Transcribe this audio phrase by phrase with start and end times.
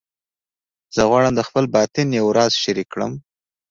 [0.95, 3.11] زه غواړم د خپل باطن یو راز شریک کړم